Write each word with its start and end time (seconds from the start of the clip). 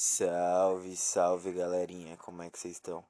Salve, 0.00 0.94
salve 0.94 1.52
galerinha, 1.52 2.16
como 2.18 2.40
é 2.40 2.48
que 2.48 2.56
vocês 2.56 2.74
estão? 2.74 3.04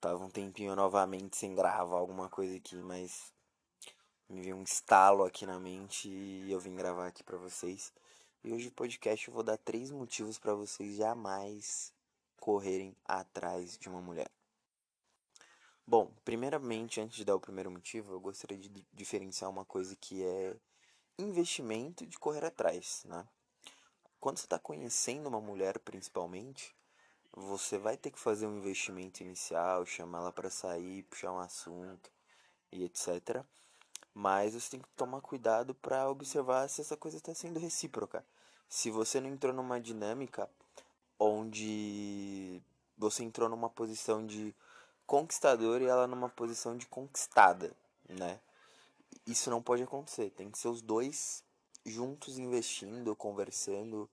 Tava 0.00 0.24
um 0.24 0.28
tempinho 0.28 0.74
novamente 0.74 1.36
sem 1.36 1.54
gravar 1.54 1.98
alguma 1.98 2.28
coisa 2.28 2.56
aqui, 2.56 2.74
mas 2.74 3.32
me 4.28 4.42
veio 4.42 4.56
um 4.56 4.64
estalo 4.64 5.22
aqui 5.22 5.46
na 5.46 5.60
mente 5.60 6.08
e 6.08 6.50
eu 6.50 6.58
vim 6.58 6.74
gravar 6.74 7.06
aqui 7.06 7.22
pra 7.22 7.36
vocês. 7.36 7.92
E 8.42 8.52
hoje 8.52 8.72
podcast 8.72 9.28
eu 9.28 9.32
vou 9.32 9.44
dar 9.44 9.56
três 9.56 9.92
motivos 9.92 10.36
para 10.36 10.52
vocês 10.52 10.96
jamais 10.96 11.92
correrem 12.40 12.96
atrás 13.04 13.78
de 13.78 13.88
uma 13.88 14.00
mulher. 14.00 14.32
Bom, 15.86 16.12
primeiramente, 16.24 17.00
antes 17.00 17.18
de 17.18 17.24
dar 17.24 17.36
o 17.36 17.40
primeiro 17.40 17.70
motivo, 17.70 18.14
eu 18.14 18.20
gostaria 18.20 18.58
de 18.58 18.68
diferenciar 18.92 19.48
uma 19.48 19.64
coisa 19.64 19.94
que 19.94 20.24
é 20.24 20.56
investimento 21.16 22.04
de 22.04 22.18
correr 22.18 22.44
atrás, 22.44 23.04
né? 23.04 23.24
Quando 24.20 24.38
você 24.38 24.46
está 24.46 24.58
conhecendo 24.58 25.28
uma 25.28 25.40
mulher, 25.40 25.78
principalmente, 25.78 26.74
você 27.32 27.78
vai 27.78 27.96
ter 27.96 28.10
que 28.10 28.18
fazer 28.18 28.46
um 28.46 28.58
investimento 28.58 29.22
inicial, 29.22 29.86
chamar 29.86 30.18
ela 30.18 30.32
para 30.32 30.50
sair, 30.50 31.04
puxar 31.04 31.32
um 31.32 31.38
assunto 31.38 32.10
e 32.72 32.84
etc. 32.84 33.44
Mas 34.12 34.54
você 34.54 34.70
tem 34.70 34.80
que 34.80 34.88
tomar 34.96 35.20
cuidado 35.20 35.74
para 35.74 36.10
observar 36.10 36.68
se 36.68 36.80
essa 36.80 36.96
coisa 36.96 37.18
está 37.18 37.32
sendo 37.32 37.60
recíproca. 37.60 38.24
Se 38.68 38.90
você 38.90 39.20
não 39.20 39.28
entrou 39.30 39.52
numa 39.52 39.80
dinâmica 39.80 40.50
onde 41.18 42.60
você 42.96 43.22
entrou 43.22 43.48
numa 43.48 43.70
posição 43.70 44.26
de 44.26 44.54
conquistador 45.06 45.80
e 45.80 45.86
ela 45.86 46.06
numa 46.06 46.28
posição 46.28 46.76
de 46.76 46.86
conquistada, 46.86 47.72
né? 48.08 48.40
Isso 49.26 49.48
não 49.50 49.62
pode 49.62 49.82
acontecer. 49.82 50.30
Tem 50.30 50.50
que 50.50 50.58
ser 50.58 50.68
os 50.68 50.82
dois 50.82 51.42
juntos 51.88 52.38
investindo, 52.38 53.16
conversando, 53.16 54.08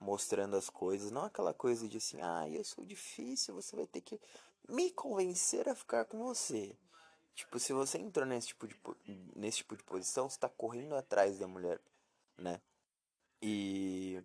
mostrando 0.00 0.56
as 0.56 0.70
coisas. 0.70 1.10
Não 1.10 1.24
aquela 1.24 1.52
coisa 1.52 1.88
de 1.88 1.98
assim, 1.98 2.20
ah, 2.22 2.48
eu 2.48 2.64
sou 2.64 2.84
difícil, 2.84 3.54
você 3.54 3.76
vai 3.76 3.86
ter 3.86 4.00
que 4.00 4.20
me 4.68 4.90
convencer 4.90 5.68
a 5.68 5.74
ficar 5.74 6.04
com 6.04 6.18
você. 6.24 6.76
Tipo, 7.34 7.58
se 7.58 7.72
você 7.72 7.98
entrou 7.98 8.24
nesse 8.26 8.48
tipo 8.48 8.66
de, 8.66 8.76
nesse 9.34 9.58
tipo 9.58 9.76
de 9.76 9.84
posição, 9.84 10.28
você 10.28 10.38
tá 10.38 10.48
correndo 10.48 10.94
atrás 10.94 11.38
da 11.38 11.46
mulher, 11.46 11.80
né? 12.38 12.60
E 13.42 14.22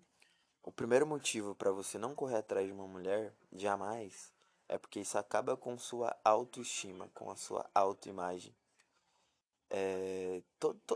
o 0.63 0.71
primeiro 0.71 1.05
motivo 1.05 1.53
para 1.53 1.71
você 1.71 1.97
não 1.97 2.15
correr 2.15 2.37
atrás 2.37 2.65
de 2.65 2.73
uma 2.73 2.87
mulher, 2.87 3.33
jamais, 3.51 4.31
é 4.69 4.77
porque 4.77 5.01
isso 5.01 5.17
acaba 5.17 5.57
com 5.57 5.77
sua 5.77 6.15
autoestima, 6.23 7.09
com 7.13 7.29
a 7.29 7.35
sua 7.35 7.69
autoimagem 7.75 8.53
to 8.53 8.60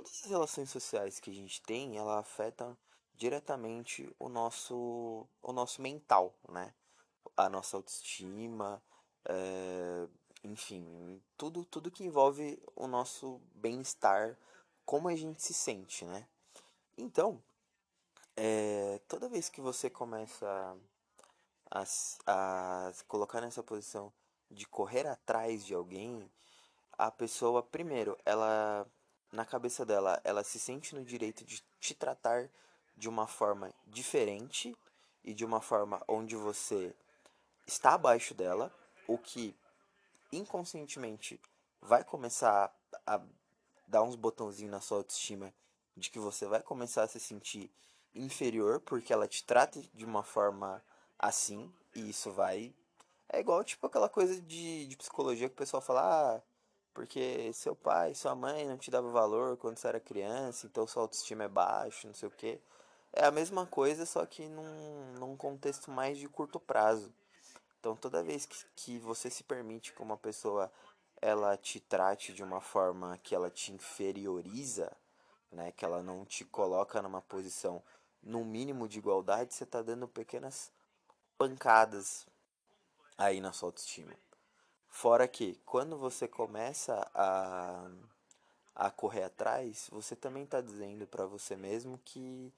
todas 0.06 0.22
as 0.24 0.30
relações 0.30 0.70
sociais 0.70 1.20
que 1.20 1.32
a 1.32 1.34
gente 1.34 1.62
tem, 1.64 1.98
ela 1.98 2.20
afetam 2.20 2.78
diretamente 3.16 4.14
o 4.20 4.30
nosso, 4.30 5.28
o 5.42 5.52
nosso 5.52 5.82
mental, 5.82 6.34
né? 6.48 6.74
A 7.36 7.50
nossa 7.50 7.76
autoestima, 7.76 8.82
é, 9.26 10.08
enfim, 10.44 11.22
tudo, 11.36 11.66
tudo 11.66 11.92
que 11.92 12.04
envolve 12.04 12.62
o 12.76 12.88
nosso 12.88 13.42
bem-estar, 13.56 14.38
como 14.86 15.08
a 15.08 15.16
gente 15.16 15.42
se 15.42 15.54
sente, 15.54 16.06
né? 16.06 16.28
Então, 16.98 17.42
é, 18.38 19.02
toda 19.08 19.28
vez 19.28 19.50
que 19.50 19.60
você 19.60 19.90
começa 19.90 20.78
a, 21.72 21.84
a, 22.28 22.90
a 22.90 22.94
colocar 23.08 23.42
nessa 23.42 23.64
posição 23.64 24.14
de 24.52 24.68
correr 24.68 25.08
atrás 25.08 25.66
de 25.66 25.74
alguém, 25.74 26.32
a 26.98 27.10
pessoa, 27.10 27.64
primeiro, 27.64 28.18
ela 28.24 28.88
na 29.32 29.46
cabeça 29.46 29.86
dela, 29.86 30.20
ela 30.24 30.44
se 30.44 30.60
sente 30.60 30.96
no 30.96 31.04
direito 31.04 31.44
de 31.44 31.64
te 31.80 31.94
tratar 31.94 32.50
de 32.96 33.10
uma 33.10 33.28
forma 33.28 33.74
diferente 33.86 34.76
e 35.24 35.34
de 35.34 35.44
uma 35.44 35.62
forma 35.62 36.02
onde 36.08 36.36
você 36.36 36.96
está 37.68 37.94
abaixo 37.94 38.34
dela, 38.34 38.74
o 39.08 39.18
que 39.18 39.56
inconscientemente 40.32 41.40
vai 41.82 42.04
começar 42.04 42.74
a 43.06 43.22
dar 43.88 44.04
uns 44.04 44.16
botãozinhos 44.16 44.72
na 44.72 44.82
sua 44.82 44.98
autoestima 44.98 45.54
de 45.96 46.10
que 46.10 46.20
você 46.20 46.46
vai 46.46 46.62
começar 46.62 47.04
a 47.04 47.08
se 47.08 47.20
sentir 47.20 47.72
inferior 48.14 48.80
porque 48.82 49.14
ela 49.14 49.28
te 49.28 49.44
trata 49.44 49.82
de 49.94 50.06
uma 50.06 50.24
forma 50.24 50.84
assim 51.20 51.72
e 51.94 52.10
isso 52.10 52.32
vai 52.32 52.74
é 53.30 53.40
igual 53.40 53.64
tipo 53.64 53.86
aquela 53.86 54.10
coisa 54.10 54.42
de, 54.42 54.88
de 54.88 54.98
psicologia 54.98 55.48
que 55.48 55.54
o 55.54 55.58
pessoal 55.58 55.82
fala 55.82 56.36
ah, 56.36 56.42
porque 56.96 57.52
seu 57.54 57.76
pai, 57.76 58.16
sua 58.16 58.34
mãe 58.34 58.66
não 58.66 58.78
te 58.78 58.90
dava 58.90 59.10
valor 59.10 59.58
quando 59.58 59.78
você 59.78 59.90
era 59.90 60.00
criança, 60.00 60.66
então 60.66 60.88
sua 60.88 61.04
autoestima 61.04 61.44
é 61.44 61.48
baixa, 61.50 62.08
não 62.08 62.16
sei 62.16 62.30
o 62.30 62.32
que. 62.32 62.60
É 63.12 63.26
a 63.26 63.32
mesma 63.32 63.66
coisa, 63.68 64.06
só 64.06 64.26
que 64.26 64.48
num, 64.48 65.14
num 65.20 65.36
contexto 65.36 65.92
mais 65.92 66.18
de 66.18 66.30
curto 66.30 66.58
prazo. 66.58 67.14
Então 67.80 67.98
toda 67.98 68.24
vez 68.24 68.46
que, 68.46 68.56
que 68.76 68.98
você 68.98 69.30
se 69.30 69.44
permite 69.44 69.94
que 69.94 70.02
uma 70.02 70.18
pessoa 70.18 70.72
ela 71.22 71.58
te 71.58 71.82
trate 71.82 72.34
de 72.34 72.42
uma 72.42 72.62
forma 72.62 73.20
que 73.22 73.36
ela 73.36 73.50
te 73.50 73.74
inferioriza, 73.74 74.90
né, 75.52 75.74
que 75.74 75.84
ela 75.84 76.02
não 76.02 76.26
te 76.26 76.46
coloca 76.46 77.02
numa 77.02 77.22
posição 77.22 77.84
no 78.24 78.46
mínimo 78.46 78.88
de 78.88 79.00
igualdade, 79.00 79.54
você 79.54 79.66
está 79.66 79.82
dando 79.82 80.08
pequenas 80.08 80.72
pancadas 81.38 82.26
aí 83.18 83.42
na 83.42 83.52
sua 83.52 83.68
autoestima. 83.68 84.14
Fora 84.96 85.28
que 85.28 85.60
quando 85.66 85.98
você 85.98 86.26
começa 86.26 87.06
a, 87.14 87.92
a 88.74 88.90
correr 88.90 89.24
atrás, 89.24 89.90
você 89.92 90.16
também 90.16 90.46
está 90.46 90.62
dizendo 90.62 91.06
para 91.06 91.26
você 91.26 91.54
mesmo 91.58 92.00
que 92.06 92.50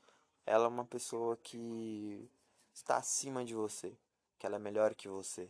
ela 0.45 0.65
é 0.65 0.67
uma 0.67 0.85
pessoa 0.85 1.35
que 1.35 2.29
está 2.71 2.97
acima 2.97 3.43
de 3.43 3.55
você, 3.55 3.97
que 4.37 4.45
ela 4.45 4.57
é 4.57 4.59
melhor 4.59 4.93
que 4.93 5.07
você. 5.07 5.49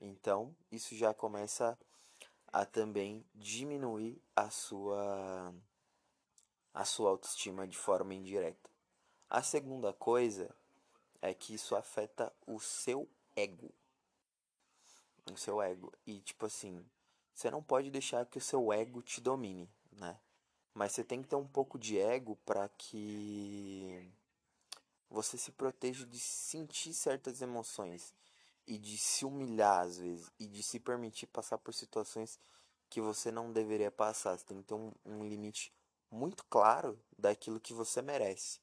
Então, 0.00 0.52
isso 0.72 0.96
já 0.96 1.14
começa 1.14 1.78
a 2.48 2.64
também 2.66 3.24
diminuir 3.32 4.20
a 4.34 4.50
sua 4.50 5.54
a 6.74 6.84
sua 6.84 7.10
autoestima 7.10 7.64
de 7.64 7.78
forma 7.78 8.12
indireta. 8.12 8.68
A 9.30 9.40
segunda 9.40 9.92
coisa 9.92 10.52
é 11.22 11.32
que 11.32 11.54
isso 11.54 11.76
afeta 11.76 12.32
o 12.44 12.58
seu 12.58 13.08
ego 13.36 13.72
o 15.32 15.38
seu 15.38 15.60
ego. 15.62 15.92
E 16.06 16.20
tipo 16.20 16.46
assim, 16.46 16.84
você 17.34 17.50
não 17.50 17.62
pode 17.62 17.90
deixar 17.90 18.26
que 18.26 18.38
o 18.38 18.40
seu 18.40 18.72
ego 18.72 19.02
te 19.02 19.20
domine, 19.20 19.70
né? 19.92 20.18
Mas 20.74 20.92
você 20.92 21.04
tem 21.04 21.22
que 21.22 21.28
ter 21.28 21.36
um 21.36 21.46
pouco 21.46 21.78
de 21.78 21.98
ego 21.98 22.36
para 22.44 22.68
que 22.68 24.10
você 25.10 25.36
se 25.38 25.50
proteja 25.52 26.06
de 26.06 26.18
sentir 26.18 26.92
certas 26.92 27.40
emoções 27.40 28.14
e 28.66 28.78
de 28.78 28.98
se 28.98 29.24
humilhar 29.24 29.80
às 29.80 29.98
vezes 29.98 30.30
e 30.38 30.46
de 30.46 30.62
se 30.62 30.78
permitir 30.78 31.26
passar 31.26 31.58
por 31.58 31.72
situações 31.72 32.38
que 32.90 33.00
você 33.00 33.30
não 33.30 33.52
deveria 33.52 33.90
passar. 33.90 34.36
Você 34.36 34.44
tem 34.44 34.58
que 34.58 34.68
ter 34.68 34.74
um, 34.74 34.92
um 35.04 35.24
limite 35.26 35.72
muito 36.10 36.44
claro 36.44 36.98
daquilo 37.18 37.60
que 37.60 37.72
você 37.72 38.02
merece. 38.02 38.60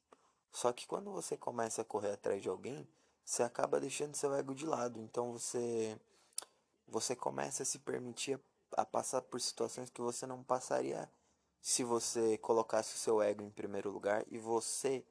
Só 0.52 0.72
que 0.72 0.86
quando 0.86 1.10
você 1.10 1.36
começa 1.36 1.82
a 1.82 1.84
correr 1.84 2.12
atrás 2.12 2.42
de 2.42 2.48
alguém, 2.48 2.88
você 3.24 3.42
acaba 3.42 3.80
deixando 3.80 4.14
seu 4.14 4.34
ego 4.34 4.54
de 4.54 4.64
lado. 4.64 5.00
Então 5.00 5.32
você 5.32 5.98
você 6.88 7.16
começa 7.16 7.62
a 7.62 7.66
se 7.66 7.78
permitir 7.78 8.40
a 8.72 8.84
passar 8.84 9.22
por 9.22 9.40
situações 9.40 9.90
que 9.90 10.00
você 10.00 10.26
não 10.26 10.42
passaria 10.42 11.10
se 11.60 11.82
você 11.82 12.38
colocasse 12.38 12.94
o 12.94 12.98
seu 12.98 13.20
ego 13.20 13.42
em 13.42 13.50
primeiro 13.50 13.90
lugar 13.90 14.24
e 14.30 14.38
você 14.38 15.04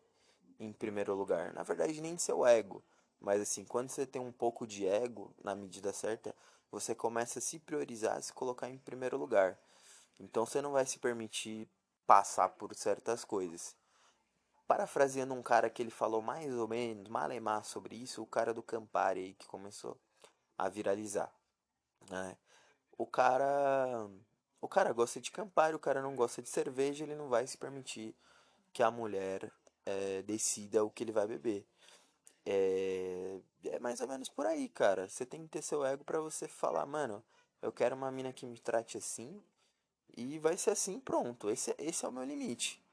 em 0.60 0.72
primeiro 0.72 1.14
lugar. 1.14 1.54
Na 1.54 1.64
verdade, 1.64 2.00
nem 2.02 2.18
seu 2.18 2.46
ego, 2.46 2.84
mas 3.20 3.42
assim, 3.42 3.66
quando 3.66 3.90
você 3.90 4.06
tem 4.06 4.22
um 4.22 4.32
pouco 4.32 4.66
de 4.66 4.88
ego 4.88 5.34
na 5.44 5.56
medida 5.56 5.92
certa, 5.92 6.36
você 6.72 6.96
começa 6.96 7.40
a 7.40 7.42
se 7.42 7.60
priorizar, 7.60 8.18
a 8.18 8.22
se 8.22 8.34
colocar 8.34 8.70
em 8.70 8.78
primeiro 8.78 9.18
lugar. 9.18 9.58
Então 10.20 10.46
você 10.46 10.62
não 10.62 10.72
vai 10.72 10.86
se 10.86 11.00
permitir 11.00 11.70
passar 12.08 12.50
por 12.50 12.74
certas 12.76 13.26
coisas. 13.26 13.76
Parafraseando 14.68 15.34
um 15.34 15.44
cara 15.44 15.70
que 15.70 15.82
ele 15.82 15.92
falou 15.92 16.22
mais 16.22 16.54
ou 16.54 16.68
menos, 16.68 17.08
malemar 17.08 17.64
sobre 17.66 17.96
isso, 17.96 18.22
o 18.22 18.28
cara 18.28 18.54
do 18.54 18.64
Campari 18.64 19.20
aí 19.20 19.34
que 19.34 19.46
começou 19.46 19.98
a 20.58 20.70
viralizar. 20.70 21.32
Né? 22.10 22.38
O 22.98 23.06
cara. 23.06 24.10
O 24.62 24.68
cara 24.68 24.92
gosta 24.94 25.22
de 25.22 25.32
Campari, 25.32 25.76
o 25.76 25.80
cara 25.80 26.02
não 26.02 26.16
gosta 26.16 26.42
de 26.42 26.50
cerveja, 26.50 27.04
ele 27.04 27.16
não 27.16 27.30
vai 27.30 27.46
se 27.46 27.56
permitir 27.56 28.16
que 28.74 28.82
a 28.82 28.90
mulher 28.90 29.52
é, 29.86 30.24
decida 30.24 30.84
o 30.84 30.90
que 30.90 31.04
ele 31.04 31.12
vai 31.12 31.28
beber. 31.28 31.68
É, 32.46 33.40
é 33.66 33.80
mais 33.80 34.02
ou 34.02 34.08
menos 34.08 34.30
por 34.30 34.46
aí, 34.46 34.68
cara. 34.70 35.08
Você 35.08 35.26
tem 35.26 35.44
que 35.44 35.50
ter 35.50 35.62
seu 35.62 35.86
ego 35.86 36.04
para 36.04 36.20
você 36.20 36.48
falar, 36.48 36.86
mano, 36.86 37.24
eu 37.62 37.72
quero 37.72 37.96
uma 37.96 38.12
mina 38.12 38.34
que 38.34 38.46
me 38.46 38.60
trate 38.60 38.98
assim 38.98 39.42
e 40.16 40.40
vai 40.40 40.58
ser 40.58 40.72
assim, 40.72 41.00
pronto. 41.00 41.50
Esse, 41.50 41.76
esse 41.78 42.06
é 42.06 42.10
o 42.10 42.12
meu 42.12 42.24
limite. 42.24 42.84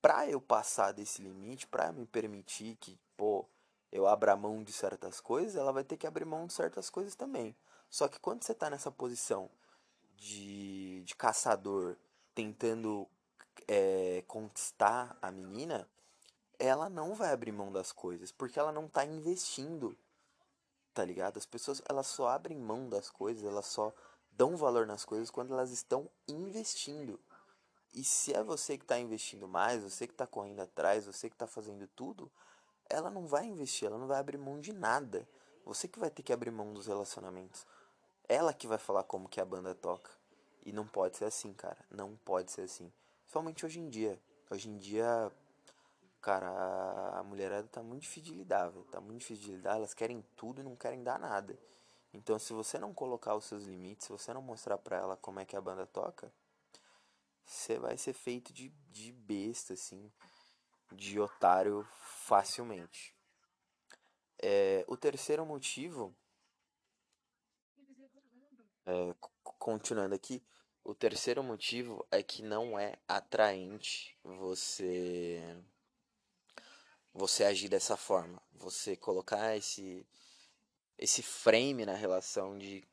Pra 0.00 0.28
eu 0.28 0.40
passar 0.40 0.92
desse 0.92 1.22
limite, 1.22 1.66
pra 1.66 1.92
me 1.92 2.06
permitir 2.06 2.76
que, 2.76 2.98
pô, 3.16 3.46
eu 3.90 4.06
abra 4.06 4.36
mão 4.36 4.62
de 4.62 4.72
certas 4.72 5.20
coisas, 5.20 5.56
ela 5.56 5.72
vai 5.72 5.84
ter 5.84 5.96
que 5.96 6.06
abrir 6.06 6.24
mão 6.24 6.46
de 6.46 6.52
certas 6.52 6.90
coisas 6.90 7.14
também. 7.14 7.54
Só 7.92 8.08
que 8.08 8.18
quando 8.18 8.42
você 8.42 8.52
está 8.52 8.70
nessa 8.70 8.90
posição 8.90 9.50
de, 10.16 11.02
de 11.02 11.14
caçador 11.14 11.94
tentando 12.34 13.06
é, 13.68 14.24
conquistar 14.26 15.14
a 15.20 15.30
menina, 15.30 15.86
ela 16.58 16.88
não 16.88 17.14
vai 17.14 17.30
abrir 17.34 17.52
mão 17.52 17.70
das 17.70 17.92
coisas, 17.92 18.32
porque 18.32 18.58
ela 18.58 18.72
não 18.72 18.88
tá 18.88 19.04
investindo. 19.04 19.94
Tá 20.94 21.04
ligado? 21.04 21.36
As 21.36 21.44
pessoas, 21.44 21.82
elas 21.86 22.06
só 22.06 22.28
abrem 22.28 22.58
mão 22.58 22.88
das 22.88 23.10
coisas, 23.10 23.44
elas 23.44 23.66
só 23.66 23.92
dão 24.30 24.56
valor 24.56 24.86
nas 24.86 25.04
coisas 25.04 25.30
quando 25.30 25.52
elas 25.52 25.70
estão 25.70 26.08
investindo. 26.26 27.20
E 27.92 28.02
se 28.02 28.32
é 28.32 28.42
você 28.42 28.78
que 28.78 28.84
está 28.84 28.98
investindo 28.98 29.46
mais, 29.46 29.82
você 29.82 30.06
que 30.06 30.14
está 30.14 30.26
correndo 30.26 30.60
atrás, 30.60 31.04
você 31.04 31.28
que 31.28 31.34
está 31.34 31.46
fazendo 31.46 31.86
tudo, 31.88 32.32
ela 32.88 33.10
não 33.10 33.26
vai 33.26 33.44
investir, 33.44 33.86
ela 33.86 33.98
não 33.98 34.06
vai 34.06 34.18
abrir 34.18 34.38
mão 34.38 34.58
de 34.62 34.72
nada. 34.72 35.28
Você 35.66 35.86
que 35.86 35.98
vai 35.98 36.08
ter 36.08 36.22
que 36.22 36.32
abrir 36.32 36.50
mão 36.50 36.72
dos 36.72 36.86
relacionamentos. 36.86 37.66
Ela 38.28 38.52
que 38.52 38.66
vai 38.66 38.78
falar 38.78 39.02
como 39.04 39.28
que 39.28 39.40
a 39.40 39.44
banda 39.44 39.74
toca. 39.74 40.10
E 40.64 40.72
não 40.72 40.86
pode 40.86 41.16
ser 41.16 41.24
assim, 41.24 41.52
cara. 41.52 41.78
Não 41.90 42.16
pode 42.16 42.50
ser 42.50 42.62
assim. 42.62 42.92
Principalmente 43.22 43.66
hoje 43.66 43.80
em 43.80 43.88
dia. 43.88 44.20
Hoje 44.50 44.68
em 44.68 44.76
dia, 44.76 45.32
cara, 46.20 46.48
a 47.18 47.22
mulherada 47.22 47.66
tá 47.68 47.82
muito 47.82 48.02
difícil 48.02 48.32
de 48.32 48.38
lidar, 48.38 48.68
velho. 48.68 48.84
Tá 48.84 49.00
muito 49.00 49.20
difícil 49.20 49.44
de 49.44 49.52
lidar. 49.52 49.76
Elas 49.76 49.94
querem 49.94 50.24
tudo 50.36 50.60
e 50.60 50.64
não 50.64 50.76
querem 50.76 51.02
dar 51.02 51.18
nada. 51.18 51.58
Então, 52.14 52.38
se 52.38 52.52
você 52.52 52.78
não 52.78 52.92
colocar 52.92 53.34
os 53.34 53.46
seus 53.46 53.64
limites, 53.64 54.06
se 54.06 54.12
você 54.12 54.32
não 54.34 54.42
mostrar 54.42 54.76
pra 54.78 54.98
ela 54.98 55.16
como 55.16 55.40
é 55.40 55.44
que 55.44 55.56
a 55.56 55.60
banda 55.60 55.86
toca, 55.86 56.32
você 57.44 57.78
vai 57.78 57.96
ser 57.96 58.12
feito 58.12 58.52
de, 58.52 58.68
de 58.90 59.12
besta, 59.12 59.72
assim, 59.72 60.12
de 60.92 61.18
otário 61.18 61.86
facilmente. 61.94 63.16
É, 64.38 64.84
o 64.88 64.96
terceiro 64.96 65.46
motivo, 65.46 66.14
é, 68.86 69.14
continuando 69.58 70.14
aqui, 70.14 70.42
o 70.84 70.94
terceiro 70.94 71.42
motivo 71.42 72.06
é 72.10 72.22
que 72.22 72.42
não 72.42 72.78
é 72.78 72.98
atraente 73.06 74.16
você 74.22 75.40
você 77.14 77.44
agir 77.44 77.68
dessa 77.68 77.96
forma, 77.96 78.42
você 78.52 78.96
colocar 78.96 79.56
esse 79.56 80.06
esse 80.98 81.22
frame 81.22 81.84
na 81.84 81.94
relação 81.94 82.58
de 82.58 82.84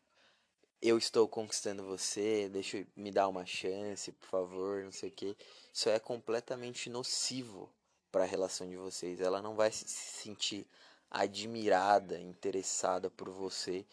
eu 0.81 0.97
estou 0.97 1.27
conquistando 1.27 1.83
você, 1.83 2.47
deixa 2.49 2.77
eu 2.77 2.87
me 2.95 3.11
dar 3.11 3.27
uma 3.27 3.45
chance, 3.45 4.11
por 4.13 4.27
favor, 4.27 4.83
não 4.83 4.91
sei 4.91 5.09
o 5.09 5.11
que. 5.11 5.37
Isso 5.73 5.89
é 5.89 5.99
completamente 5.99 6.89
nocivo 6.89 7.69
para 8.11 8.23
a 8.23 8.27
relação 8.27 8.67
de 8.69 8.77
vocês. 8.77 9.19
Ela 9.19 9.41
não 9.41 9.55
vai 9.55 9.71
se 9.71 9.87
sentir 9.87 10.65
admirada, 11.11 12.17
interessada 12.19 13.09
por 13.09 13.29
você, 13.29 13.85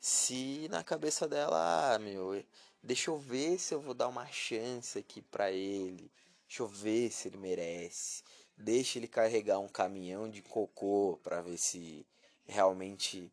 se 0.00 0.68
na 0.70 0.82
cabeça 0.84 1.26
dela, 1.26 1.94
ah, 1.94 1.98
meu, 1.98 2.44
deixa 2.82 3.10
eu 3.10 3.18
ver 3.18 3.58
se 3.58 3.74
eu 3.74 3.80
vou 3.80 3.94
dar 3.94 4.08
uma 4.08 4.26
chance 4.26 4.98
aqui 4.98 5.22
para 5.22 5.50
ele. 5.50 6.10
Deixa 6.46 6.62
eu 6.62 6.68
ver 6.68 7.10
se 7.10 7.28
ele 7.28 7.36
merece. 7.36 8.22
Deixa 8.56 8.98
ele 8.98 9.08
carregar 9.08 9.58
um 9.58 9.68
caminhão 9.68 10.28
de 10.30 10.42
cocô 10.42 11.18
para 11.22 11.42
ver 11.42 11.58
se 11.58 12.06
realmente 12.46 13.32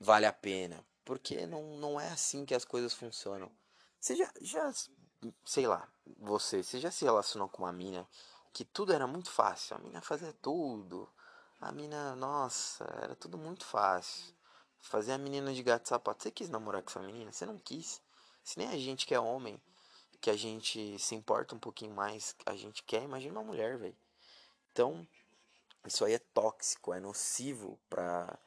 vale 0.00 0.26
a 0.26 0.32
pena. 0.32 0.84
Porque 1.04 1.46
não, 1.46 1.76
não 1.78 2.00
é 2.00 2.08
assim 2.08 2.44
que 2.44 2.54
as 2.54 2.64
coisas 2.64 2.92
funcionam. 2.94 3.50
Você 4.00 4.14
já, 4.16 4.30
já, 4.40 4.72
sei 5.44 5.66
lá, 5.66 5.88
você, 6.18 6.62
você 6.62 6.78
já 6.78 6.90
se 6.90 7.04
relacionou 7.04 7.48
com 7.48 7.62
uma 7.62 7.72
mina 7.72 8.08
que 8.52 8.64
tudo 8.64 8.92
era 8.92 9.06
muito 9.06 9.30
fácil. 9.30 9.76
A 9.76 9.78
mina 9.80 10.00
fazia 10.00 10.32
tudo. 10.34 11.08
A 11.60 11.72
mina, 11.72 12.14
nossa, 12.16 12.84
era 13.02 13.14
tudo 13.16 13.36
muito 13.36 13.64
fácil. 13.64 14.37
Fazia 14.80 15.14
a 15.14 15.18
menina 15.18 15.52
de 15.52 15.62
gato 15.62 15.88
sapato. 15.88 16.22
Você 16.22 16.30
quis 16.30 16.48
namorar 16.48 16.82
com 16.82 16.90
essa 16.90 17.00
menina? 17.00 17.32
Você 17.32 17.44
não 17.44 17.58
quis. 17.58 18.00
Se 18.42 18.58
nem 18.58 18.68
a 18.68 18.76
gente 18.78 19.06
que 19.06 19.14
é 19.14 19.20
homem, 19.20 19.60
que 20.20 20.30
a 20.30 20.36
gente 20.36 20.98
se 20.98 21.14
importa 21.14 21.54
um 21.54 21.58
pouquinho 21.58 21.94
mais, 21.94 22.34
a 22.46 22.56
gente 22.56 22.82
quer, 22.82 23.02
imagina 23.02 23.38
uma 23.38 23.44
mulher, 23.44 23.76
velho. 23.76 23.96
Então, 24.72 25.06
isso 25.86 26.04
aí 26.04 26.14
é 26.14 26.18
tóxico, 26.18 26.92
é 26.92 27.00
nocivo 27.00 27.78
pra, 27.88 28.38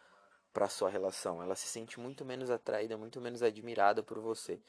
para 0.54 0.70
sua 0.70 0.90
relação. 0.90 1.42
Ela 1.42 1.56
se 1.56 1.68
sente 1.68 2.00
muito 2.00 2.26
menos 2.26 2.50
atraída, 2.50 2.98
muito 2.98 3.22
menos 3.22 3.42
admirada 3.42 4.04
por 4.04 4.20
você. 4.20 4.60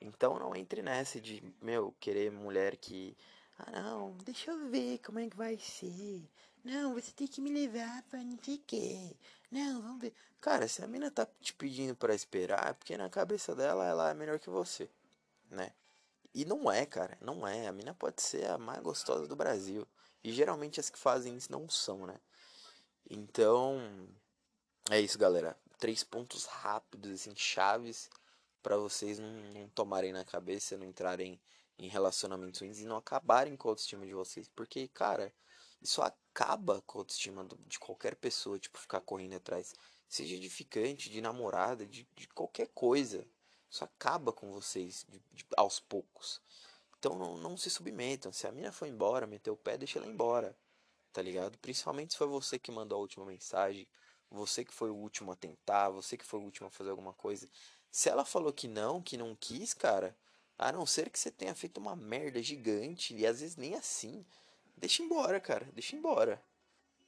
Então 0.00 0.38
não 0.38 0.54
entre 0.54 0.82
nessa 0.82 1.20
de, 1.20 1.42
meu, 1.60 1.94
querer 1.98 2.30
mulher 2.30 2.76
que, 2.76 3.16
ah 3.58 3.70
não, 3.70 4.16
deixa 4.18 4.50
eu 4.50 4.70
ver 4.70 4.98
como 4.98 5.18
é 5.18 5.28
que 5.28 5.36
vai 5.36 5.58
ser. 5.58 6.22
Não, 6.64 6.94
você 6.94 7.12
tem 7.12 7.26
que 7.26 7.40
me 7.40 7.50
levar 7.50 8.02
para 8.04 8.22
não 8.22 8.38
sei 8.42 8.58
quê. 8.58 9.16
Não, 9.50 9.80
vamos 9.80 10.00
ver. 10.00 10.14
Cara, 10.40 10.68
se 10.68 10.82
a 10.82 10.86
mina 10.86 11.10
tá 11.10 11.26
te 11.40 11.52
pedindo 11.54 11.96
para 11.96 12.14
esperar, 12.14 12.70
é 12.70 12.72
porque 12.72 12.96
na 12.96 13.08
cabeça 13.08 13.54
dela 13.54 13.84
ela 13.86 14.10
é 14.10 14.14
melhor 14.14 14.38
que 14.38 14.50
você, 14.50 14.88
né? 15.50 15.72
E 16.34 16.44
não 16.44 16.70
é, 16.70 16.86
cara, 16.86 17.16
não 17.20 17.46
é. 17.46 17.66
A 17.66 17.72
mina 17.72 17.94
pode 17.94 18.22
ser 18.22 18.48
a 18.50 18.58
mais 18.58 18.80
gostosa 18.82 19.26
do 19.26 19.34
Brasil. 19.34 19.86
E 20.22 20.32
geralmente 20.32 20.78
as 20.78 20.90
que 20.90 20.98
fazem 20.98 21.36
isso 21.36 21.50
não 21.50 21.68
são, 21.68 22.06
né? 22.06 22.20
Então, 23.10 23.80
é 24.90 25.00
isso, 25.00 25.18
galera. 25.18 25.56
Três 25.78 26.04
pontos 26.04 26.44
rápidos, 26.44 27.12
assim, 27.12 27.34
chaves 27.34 28.10
para 28.62 28.76
vocês 28.76 29.18
não, 29.18 29.32
não, 29.54 29.68
tomarem 29.68 30.12
na 30.12 30.24
cabeça, 30.24 30.76
não 30.76 30.84
entrarem 30.84 31.40
em 31.78 31.88
relacionamentos 31.88 32.60
ruins 32.60 32.80
e 32.80 32.84
não 32.84 32.96
acabarem 32.96 33.56
com 33.56 33.68
a 33.68 33.72
autoestima 33.72 34.04
de 34.04 34.12
vocês. 34.12 34.48
Porque, 34.54 34.88
cara, 34.88 35.32
isso 35.80 36.02
acaba 36.02 36.82
com 36.82 36.98
a 36.98 37.00
autoestima 37.02 37.46
de 37.66 37.78
qualquer 37.78 38.16
pessoa, 38.16 38.58
tipo, 38.58 38.78
ficar 38.78 39.00
correndo 39.00 39.34
atrás. 39.34 39.74
Seja 40.08 40.34
edificante, 40.34 41.10
de 41.10 41.20
namorada, 41.20 41.86
de, 41.86 42.08
de 42.14 42.28
qualquer 42.28 42.68
coisa. 42.68 43.26
Isso 43.70 43.84
acaba 43.84 44.32
com 44.32 44.50
vocês 44.52 45.04
de, 45.08 45.22
de, 45.32 45.46
aos 45.56 45.78
poucos. 45.80 46.40
Então 46.98 47.16
não, 47.16 47.36
não 47.36 47.56
se 47.56 47.70
submetam. 47.70 48.32
Se 48.32 48.46
a 48.46 48.52
mina 48.52 48.72
foi 48.72 48.88
embora, 48.88 49.26
meteu 49.26 49.54
o 49.54 49.56
pé, 49.56 49.76
deixa 49.76 49.98
ela 49.98 50.08
embora. 50.08 50.56
Tá 51.12 51.22
ligado? 51.22 51.58
Principalmente 51.58 52.12
se 52.12 52.18
foi 52.18 52.26
você 52.26 52.58
que 52.58 52.70
mandou 52.70 52.96
a 52.96 53.00
última 53.00 53.24
mensagem 53.26 53.86
você 54.30 54.64
que 54.64 54.72
foi 54.72 54.90
o 54.90 54.96
último 54.96 55.32
a 55.32 55.36
tentar, 55.36 55.88
você 55.88 56.16
que 56.16 56.24
foi 56.24 56.38
o 56.40 56.42
último 56.42 56.68
a 56.68 56.70
fazer 56.70 56.90
alguma 56.90 57.12
coisa. 57.12 57.48
Se 57.90 58.08
ela 58.08 58.24
falou 58.24 58.52
que 58.52 58.68
não, 58.68 59.02
que 59.02 59.16
não 59.16 59.34
quis, 59.34 59.72
cara, 59.72 60.16
a 60.58 60.70
não 60.70 60.84
ser 60.84 61.10
que 61.10 61.18
você 61.18 61.30
tenha 61.30 61.54
feito 61.54 61.78
uma 61.78 61.96
merda 61.96 62.42
gigante 62.42 63.14
e 63.14 63.26
às 63.26 63.40
vezes 63.40 63.56
nem 63.56 63.74
assim, 63.74 64.24
deixa 64.78 65.02
embora, 65.02 65.40
cara, 65.40 65.66
deixa 65.72 65.96
embora. 65.96 66.42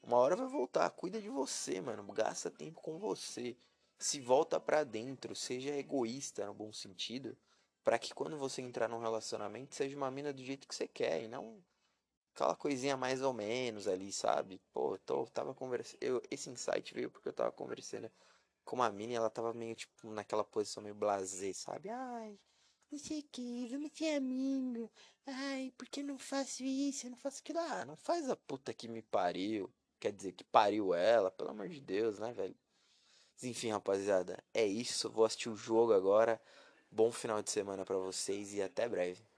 Uma 0.02 0.16
hora 0.16 0.36
vai 0.36 0.46
voltar, 0.48 0.88
cuida 0.90 1.20
de 1.20 1.28
você, 1.28 1.80
mano, 1.80 2.02
gasta 2.12 2.50
tempo 2.50 2.80
com 2.80 2.98
você. 2.98 3.56
Se 3.98 4.20
volta 4.20 4.58
para 4.58 4.82
dentro, 4.84 5.34
seja 5.36 5.76
egoísta 5.76 6.46
no 6.46 6.54
bom 6.54 6.72
sentido, 6.72 7.36
para 7.84 7.98
que 7.98 8.14
quando 8.14 8.38
você 8.38 8.62
entrar 8.62 8.88
num 8.88 8.98
relacionamento 8.98 9.74
seja 9.74 9.96
uma 9.96 10.10
mina 10.10 10.32
do 10.32 10.42
jeito 10.42 10.66
que 10.66 10.74
você 10.74 10.88
quer 10.88 11.22
e 11.22 11.28
não 11.28 11.62
aquela 12.34 12.56
coisinha 12.56 12.96
mais 12.96 13.22
ou 13.22 13.32
menos 13.32 13.86
ali, 13.86 14.12
sabe? 14.12 14.60
Pô, 14.72 14.94
eu 14.94 14.98
tô, 14.98 15.26
tava 15.26 15.54
conversando. 15.54 15.98
Eu, 16.00 16.22
esse 16.30 16.48
insight 16.48 16.94
veio 16.94 17.10
porque 17.10 17.28
eu 17.28 17.32
tava 17.32 17.52
conversando 17.52 18.10
com 18.64 18.76
uma 18.76 18.90
mina 18.90 19.12
e 19.12 19.16
ela 19.16 19.30
tava 19.30 19.52
meio, 19.52 19.74
tipo, 19.74 20.10
naquela 20.10 20.44
posição 20.44 20.82
meio 20.82 20.94
blasé, 20.94 21.52
sabe? 21.52 21.90
Ai, 21.90 22.38
não 22.90 22.98
sei 22.98 23.20
o 23.20 23.24
que, 23.30 23.68
vamos 23.70 23.90
ser 23.94 24.16
amigo. 24.16 24.90
Ai, 25.26 25.72
por 25.76 25.88
que 25.88 26.02
não 26.02 26.18
faço 26.18 26.62
isso? 26.64 27.06
Eu 27.06 27.10
não 27.10 27.16
faço 27.18 27.40
aquilo. 27.40 27.58
Ah, 27.60 27.84
não 27.84 27.96
faz 27.96 28.28
a 28.28 28.36
puta 28.36 28.74
que 28.74 28.88
me 28.88 29.02
pariu. 29.02 29.72
Quer 30.00 30.12
dizer, 30.12 30.32
que 30.32 30.44
pariu 30.44 30.94
ela, 30.94 31.30
pelo 31.30 31.50
amor 31.50 31.68
de 31.68 31.80
Deus, 31.80 32.18
né, 32.18 32.32
velho? 32.32 32.56
Enfim, 33.42 33.70
rapaziada, 33.70 34.42
é 34.52 34.66
isso. 34.66 35.10
Vou 35.10 35.24
assistir 35.24 35.48
o 35.48 35.56
jogo 35.56 35.92
agora. 35.92 36.40
Bom 36.90 37.12
final 37.12 37.42
de 37.42 37.50
semana 37.50 37.84
para 37.84 37.96
vocês 37.96 38.52
e 38.54 38.62
até 38.62 38.88
breve. 38.88 39.29